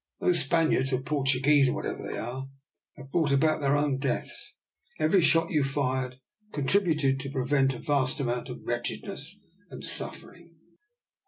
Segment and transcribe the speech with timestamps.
[0.19, 2.47] Those Spaniards, or Portuguese, or whatever they are,
[2.97, 4.57] have brought about their own deaths.
[4.97, 6.19] Every shot you fired
[6.51, 10.55] contributed to prevent a vast amount of wretchedness and suffering."